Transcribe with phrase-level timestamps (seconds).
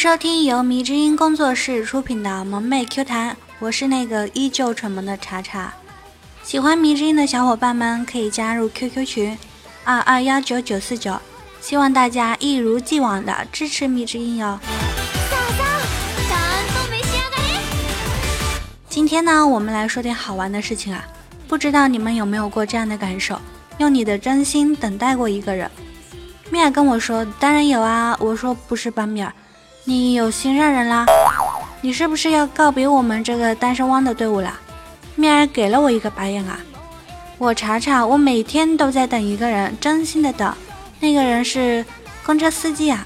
[0.00, 5.74] 收听由迷之音工作室出品的萌妹 Q 弹，我是那个依旧蠢萌的查查。
[6.42, 9.36] 喜欢迷之音的小伙伴们可以加入 QQ 群
[9.84, 11.20] 二二幺九九四九，
[11.60, 14.58] 希望大家一如既往的支持迷之音哟。
[18.88, 21.04] 今天呢，我们来说点好玩的事情啊，
[21.46, 23.38] 不知道你们有没有过这样的感受？
[23.76, 25.70] 用你的真心等待过一个人？
[26.48, 28.16] 米尔跟我说，当然有啊。
[28.18, 29.30] 我说不是吧，米尔。
[29.90, 31.04] 你有心上人啦？
[31.80, 34.54] 你是不是要告别我们这个单身汪的队伍啦？
[35.16, 36.60] 面儿给了我一个白眼啊！
[37.38, 40.54] 我查查，我每天都在等一个人，真心的等。
[41.00, 41.84] 那个人是
[42.24, 43.04] 公车司机啊，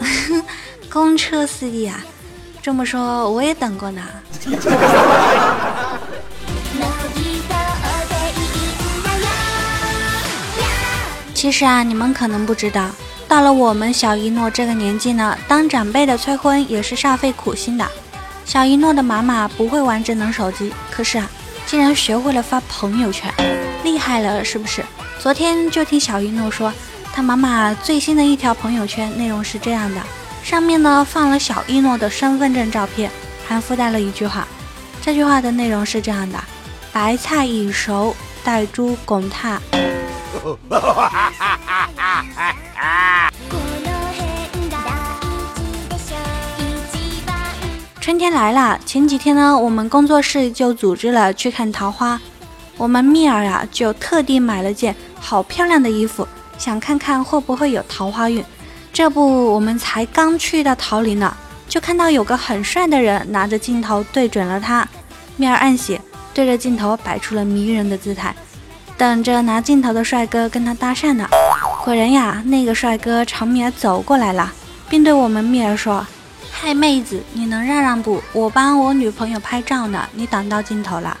[0.88, 2.02] 公车司机啊。
[2.62, 4.00] 这么说我也等过呢。
[11.34, 12.86] 其实啊，你们可能不知道。
[13.32, 17.88] 到了我们小一诺这个年纪呢，当长辈的催婚也是煞费苦心的。
[18.44, 21.26] 小一诺的妈妈不会玩智能手机，可是啊，
[21.64, 23.32] 竟然学会了发朋友圈，
[23.84, 24.84] 厉害了是不是？
[25.18, 26.70] 昨天就听小一诺说，
[27.10, 30.02] 他妈妈最新的一条朋友圈内容是这样的，
[30.44, 33.10] 上面呢放了小一诺的身份证照片，
[33.48, 34.46] 还附带了一句话。
[35.00, 36.38] 这句话的内容是这样的：
[36.92, 39.58] 白菜已熟，带猪拱踏。
[48.22, 52.20] 天来了，前几天呢，我们工作室就组织了去看桃花。
[52.76, 58.44] 我们蜜儿啊，就特地买了件好漂亮的衣服，想看看会不会有桃花运。
[58.92, 61.36] 这不，我们才刚去到桃林呢，
[61.68, 64.86] 就看到有个很帅的人拿着镜头对准了他。
[65.34, 66.00] 蜜儿暗喜，
[66.32, 68.32] 对着镜头摆出了迷人的姿态。
[68.96, 71.26] 等着拿镜头的帅哥跟他搭讪呢，
[71.84, 74.52] 果然呀，那个帅哥朝蜜儿走过来了，
[74.88, 76.06] 并对我们蜜儿说
[76.52, 78.22] ：“嗨，妹子，你能让让不？
[78.32, 81.16] 我帮我女朋友拍照呢，你挡到镜头了。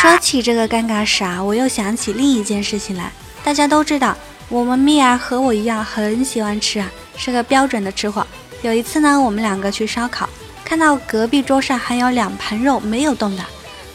[0.00, 3.10] 说起这个尴尬事啊，我又想起另一件事情来。
[3.42, 4.14] 大家都知道，
[4.48, 8.26] 我们蜜儿和我一样很喜欢吃啊，是个标准的吃货。
[8.62, 10.28] 有一次呢，我们两个去烧烤，
[10.64, 13.42] 看到隔壁桌上还有两盘肉没有动的。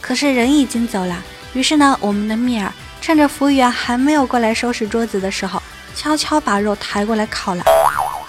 [0.01, 1.23] 可是人已经走了，
[1.53, 5.61] 于是呢，我们的蜜儿趁着服务员还没有过来收拾桌子的时候，
[5.95, 7.63] 悄悄把肉抬过来烤了。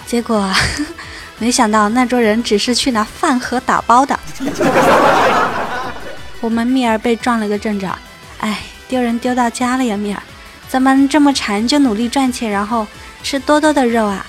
[0.07, 0.49] 结果，
[1.37, 4.17] 没想到那桌人只是去拿饭盒打包的。
[6.39, 7.93] 我们蜜儿被撞了个正着，
[8.39, 10.23] 哎，丢人丢到家了呀，蜜儿，
[10.69, 12.87] 咱们这么馋就努力赚钱，然后
[13.21, 14.25] 吃多多的肉啊。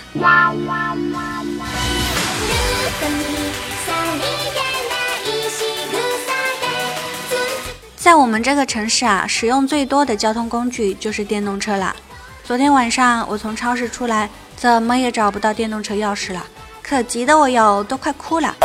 [7.97, 11.95] 在我们这个城市啊，使用最多的交通工具就是电动车了。
[12.49, 16.43] 昨天晚上我从超市出来，怎么也找不到电动车钥匙了，
[16.83, 18.57] 可急得我哟都快哭了。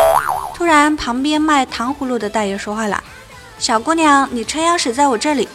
[0.56, 3.04] 突然，旁边卖糖葫芦的大爷说话了
[3.60, 5.50] ：“小姑娘，你车钥匙在我这里。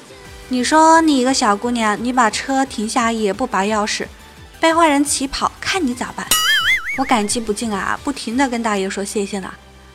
[0.49, 4.05] 你说你一个小姑娘，你把车停下也不拔钥匙，
[4.61, 6.27] 被坏人骑跑，看你咋办？”
[6.99, 9.51] 我感激不尽啊，不停的跟大爷说谢谢呢。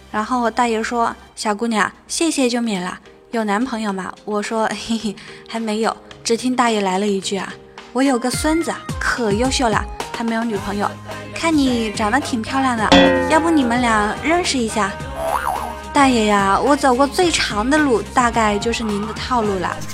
[0.10, 4.12] 然后大爷说：“小姑娘，谢谢就免了。”有男朋友吗？
[4.26, 5.16] 我说嘿嘿，
[5.48, 5.96] 还没有。
[6.24, 7.54] 只听大爷来了一句啊，
[7.94, 9.86] 我有个孙子，可优秀了，
[10.18, 10.90] 还没有女朋友。
[11.36, 12.90] 看你长得挺漂亮的，
[13.30, 14.92] 要不你们俩认识一下？
[15.94, 19.78] 大爷呀，我走过最长的路，大概就是您的套路了。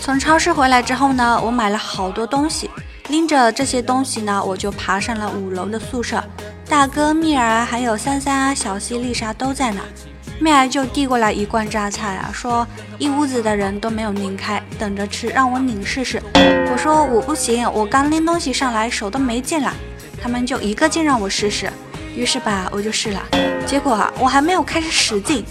[0.00, 2.68] 从超市回来之后呢，我买了好多东西。
[3.08, 6.20] 拎着这些东西呢，我就爬上了五楼的宿舍。
[6.68, 9.80] 大哥蜜儿还有三三啊、小西、丽莎都在呢。
[10.40, 12.66] 蜜儿就递过来一罐榨菜啊，说
[12.96, 16.22] 一屋子的人都没有拧开，等着吃，让我拧试试。
[16.70, 19.72] 我说我不行，我刚拎东西上来，手都没劲了。
[20.22, 21.70] 他们就一个劲让我试试，
[22.14, 23.20] 于是吧，我就试了。
[23.66, 25.44] 结果啊，我还没有开始使劲，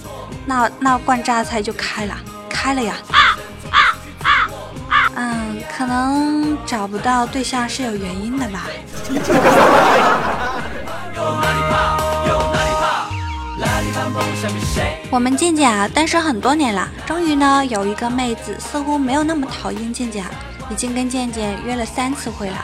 [0.45, 2.15] 那那罐榨菜就开了，
[2.49, 2.95] 开了呀。
[5.15, 8.67] 嗯，可能找不到对象是有原因的吧。
[15.09, 20.25] 我们健健啊，单身很多年了，终于呢有一个妹子似乎没有那么讨厌健健，
[20.69, 22.57] 已经跟健健约了三次会了。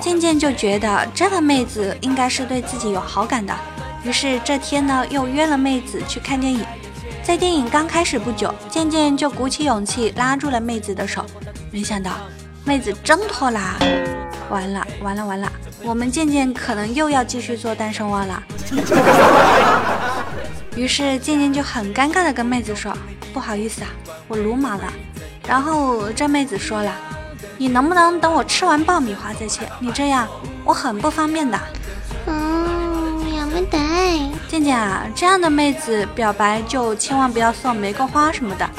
[0.00, 3.54] 健健就觉得这个妹子应该是对自己有好感的，
[4.02, 6.64] 于是这天呢又约了妹子去看电影。
[7.22, 11.24] 在电影刚开始不久，健健就鼓起勇气拉住了妹子的手。
[11.72, 12.12] 没想到
[12.64, 13.76] 妹子挣脱啦！
[14.48, 15.50] 完了完了完了，
[15.82, 18.42] 我们渐渐可能又要继续做单身汪了。
[20.86, 22.96] 于是静静就很尴尬的跟妹子说
[23.34, 23.88] ：“不好意思啊，
[24.28, 24.84] 我鲁莽了。”
[25.44, 26.92] 然后这妹子说了
[27.58, 29.62] ：“你能不能等我吃完爆米花再去？
[29.80, 30.28] 你这样
[30.62, 31.58] 我很不方便的。”
[32.26, 33.76] 嗯，要不得。
[34.46, 38.70] 静静啊，这样的妹子表白就千万不要送玫瑰花什么的，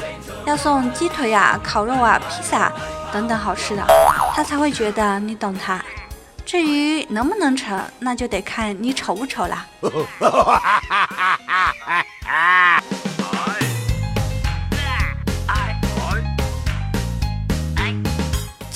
[0.46, 2.72] 要送鸡腿啊、烤肉啊、披萨
[3.12, 3.84] 等等好吃的，
[4.34, 5.78] 她才会觉得你懂她。
[6.46, 9.66] 至于能不能成，那就得看你丑不丑啦。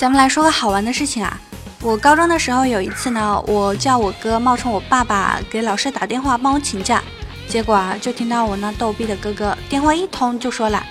[0.03, 1.39] 咱们来说个好玩的事情啊！
[1.79, 7.01] 我高中的时候有一次呢，我叫我哥冒充我爸爸给老师打电话帮我请假，
[7.47, 10.83] 结果啊，就听到我那逗逼的哥哥电话一通就说了：“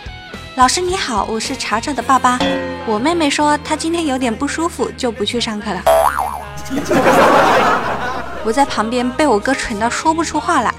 [0.57, 2.39] 老师你好，我是查查的爸爸，
[2.87, 5.83] 我妹妹说她今天有点不舒服，就不去上课了。
[8.47, 10.75] ”我在旁边被我哥蠢到说不出话来，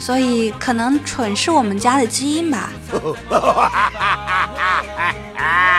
[0.00, 2.70] 所以可能蠢是我们家的基因吧。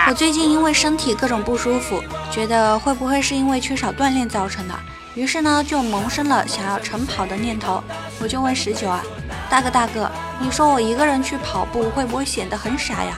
[0.10, 4.74] 我最近因为身体各种不舒服，觉得会不会是因为缺少锻炼造成的？
[5.14, 7.84] 于是呢，就萌生了想要晨跑的念头。
[8.20, 9.04] 我就问十九啊，
[9.52, 10.10] 大哥大哥，
[10.40, 13.16] 你说我一个人去跑步会不会显得很傻呀？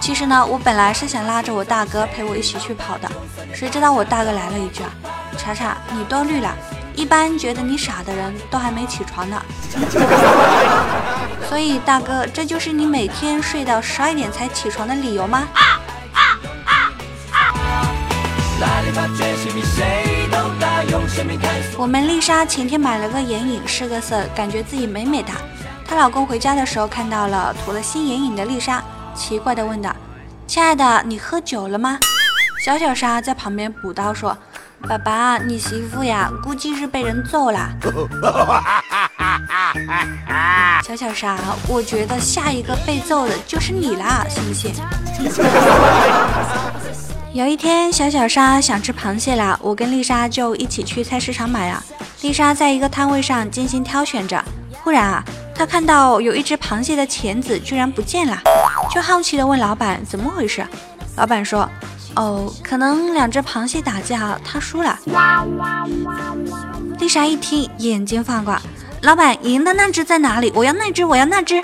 [0.00, 3.08] 其实呢，我本来是想拉着我大哥陪我一起去跑的，
[3.54, 4.90] 谁知道我大哥来了一句啊，
[5.38, 6.52] 查查你多虑了，
[6.96, 9.40] 一般觉得你傻的人都还没起床呢。
[11.48, 15.46] 所以大哥，这就是你每天睡到十二点才起床的理由吗？
[21.76, 25.34] 我们丽莎前天买了个眼影，试个色，感觉自己美美哒。
[25.86, 28.82] 她老公回家的时候看到了涂了新眼影的丽莎，
[29.14, 29.94] 奇怪的问道
[30.46, 31.98] ：“亲爱的，你喝酒了吗？”
[32.64, 34.36] 小小莎在旁边补刀说
[34.86, 37.70] ：“爸爸，你媳妇呀，估计是被人揍了。
[40.84, 41.38] ”小小莎，
[41.68, 44.74] 我觉得下一个被揍的就是你啦，信不信？
[47.32, 51.80] 有一天，小小莎想吃螃蟹了，我跟丽莎就一起去菜市场买啊。
[52.22, 54.44] 丽莎在一个摊位上精心挑选着，
[54.82, 55.24] 忽然啊，
[55.54, 58.36] 她看到有一只螃蟹的钳子居然不见了，
[58.92, 60.66] 就好奇的问老板怎么回事。
[61.16, 61.70] 老板说
[62.16, 64.98] ：“哦，可能两只螃蟹打架，他输了。”
[66.98, 68.60] 丽莎一听，眼睛放光，
[69.02, 70.52] 老板赢的那只在哪里？
[70.52, 71.62] 我要那只，我要那只。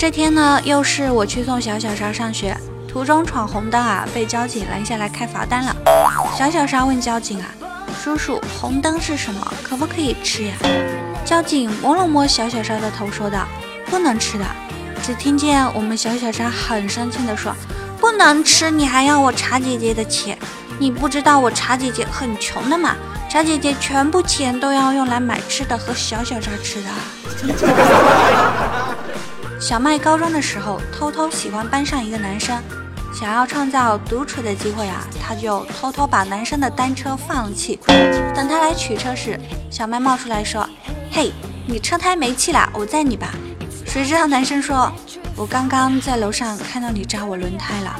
[0.00, 2.56] 这天呢，又是我去送小小莎上学，
[2.88, 5.76] 途中闯红灯啊，被交警拦下来开罚单了。
[6.38, 7.44] 小小莎问交警啊
[8.02, 9.52] ：“叔叔，红灯是什么？
[9.62, 10.54] 可不可以吃呀？”
[11.22, 13.46] 交警摸了摸小小莎的头，说道
[13.90, 14.44] ：“不能吃的。”
[15.04, 17.54] 只听见我们小小莎很生气的说
[18.00, 20.38] ：“不能吃，你还要我茶姐姐的钱？
[20.78, 22.96] 你不知道我茶姐姐很穷的吗？
[23.28, 26.88] 茶姐姐全部钱都要用来买吃的和小小莎吃的。”
[29.70, 32.60] 小麦高中的时候，偷偷喜欢班上一个男生，
[33.14, 37.78] 想要创造独处的机会啊，他就偷偷把男生的单车放了气。
[38.34, 39.38] 等他来取车时，
[39.70, 40.68] 小麦冒出来说
[41.12, 41.32] ：“嘿，
[41.68, 43.28] 你车胎没气了，我载你吧。”
[43.86, 44.90] 谁知道男生说
[45.38, 47.96] ：“我刚刚在楼上看到你扎我轮胎了。”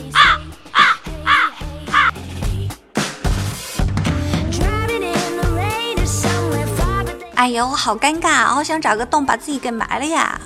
[7.36, 10.41] 哎呦，好尴尬，好想找个洞把自己给埋了呀！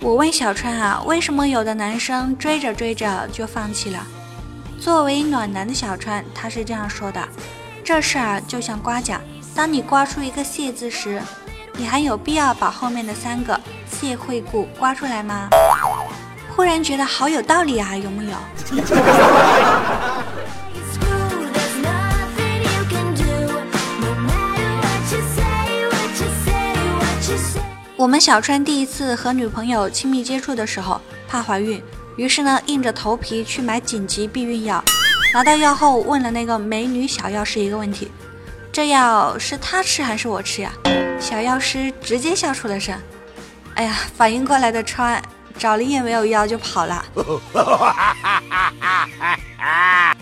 [0.00, 4.06] 我问小川啊，为什么有的男生追着追着就放弃了？
[4.78, 7.26] 作为暖男的小川，他是这样说的：
[7.82, 9.18] 这事儿就像刮奖，
[9.54, 11.22] 当你刮出一个谢字时，
[11.72, 13.58] 你还有必要把后面的三个
[13.90, 15.48] 谢惠顾刮出来吗？
[16.54, 18.36] 忽然觉得好有道理啊，有木有？
[28.00, 31.82] 我们小川第一次和女朋友亲密接触的时候，怕怀孕，
[32.16, 34.82] 于是呢硬着头皮去买紧急避孕药。
[35.34, 38.10] 拿到药后，问了那个美女小药师一个问题：
[38.72, 40.72] 这药是他吃还是我吃呀？
[41.20, 42.98] 小药师直接笑出了声。
[43.74, 45.22] 哎呀，反应过来的川
[45.58, 47.04] 找了也没有药就跑了。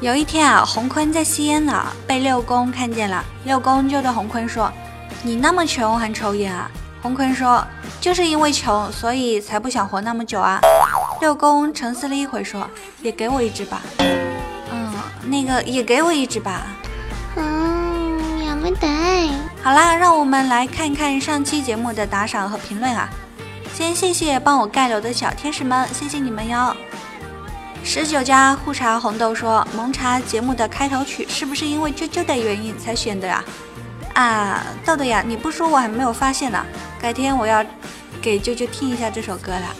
[0.00, 3.24] 有一天啊，洪坤在吸烟呢，被六公看见了。
[3.44, 4.72] 六公就对洪坤说
[5.24, 6.70] ：“你那么穷还抽烟啊？”
[7.02, 7.66] 洪坤说
[8.00, 10.60] ：“就是因为穷，所以才不想活那么久啊。”
[11.20, 12.70] 六公沉思了一会说
[13.02, 13.82] ：“也给我一支吧。”
[14.70, 14.92] 嗯，
[15.24, 16.62] 那个也给我一支吧。
[17.34, 18.86] 嗯，要不得。
[19.64, 23.08] 好啦，让我们来看看上期节目的打赏和评论啊。
[23.74, 26.72] 先谢谢帮我盖楼的小天使们，谢谢你们哟。
[27.84, 33.42] 十九家护茶红豆说：“萌茶节目的开头曲是不是因为啾啾的原因才选的呀？”
[34.14, 36.64] 啊，豆豆呀，你不说我还没有发现呢。
[37.00, 37.64] 改天我要
[38.20, 39.74] 给啾啾听一下这首歌了。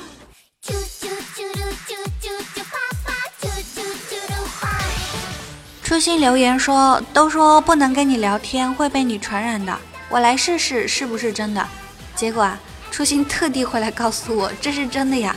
[5.83, 9.77] 初心留言说：“都说不能跟你聊天会被你传染的，
[10.09, 11.67] 我来试试是不是真的。”
[12.15, 12.59] 结果啊，
[12.91, 15.35] 初心特地回来告诉我这是真的呀。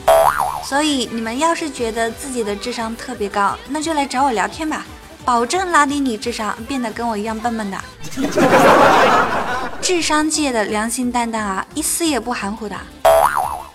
[0.63, 4.85] 所以你们要是觉得自己的智商特别高，那就来找我聊天吧，
[5.25, 7.77] 保证拉低你智商，变得跟我一样笨笨的。
[9.81, 12.75] 智商界的良心蛋蛋啊，一丝也不含糊的。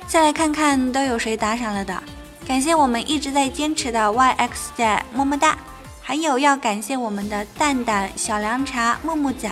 [0.06, 2.02] 再来看看都有谁打赏了的，
[2.46, 5.58] 感谢我们一直在坚持的 YX 仔，么么哒。
[6.00, 9.50] 还有要感谢我们的蛋蛋、小凉茶、木木仔，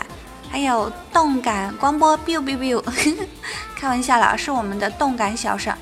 [0.48, 2.80] 还有动感光波 biu biu biu，
[3.74, 5.74] 开玩笑了，是我们的动感小生。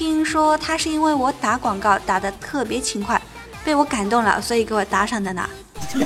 [0.00, 3.20] 听说他是因为我打广告打得特别勤快，
[3.62, 5.46] 被我感动了，所以给我打赏的呢。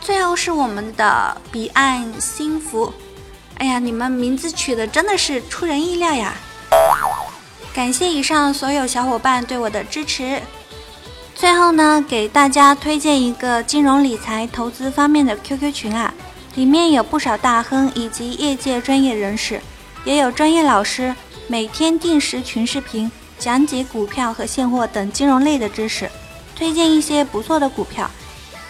[0.00, 2.94] 最后是我们的彼岸幸福，
[3.56, 6.32] 哎呀，你们名字取的真的是出人意料呀！
[7.74, 10.40] 感谢以上所有小伙伴对我的支持。
[11.34, 16.14] 最后呢，给大家推荐一个金融理财投资方面的 QQ 群啊，
[16.54, 19.60] 里面有不少大亨以及业界专业人士，
[20.04, 21.12] 也有专业老师。
[21.50, 26.10] 每天定时群视频讲解股票和现货等金融类的知识，
[26.54, 28.10] 推荐一些不错的股票，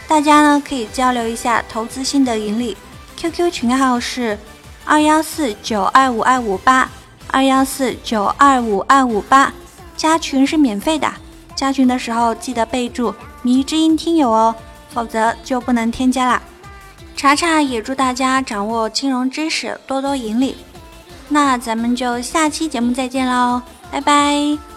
[0.06, 2.76] 大家呢可以交流一下投资心得盈利。
[3.16, 4.38] QQ 群号是
[4.84, 6.88] 二幺四九二五二五八
[7.32, 9.52] 二幺四九二五二五八，
[9.96, 11.12] 加群是免费的，
[11.56, 14.54] 加群的时候记得备注“迷之音听友”哦，
[14.94, 16.40] 否则就不能添加啦。
[17.16, 20.56] 查查也祝大家掌握金融知识，多多盈利。
[21.28, 24.67] 那咱们就下期节目再见喽，拜拜。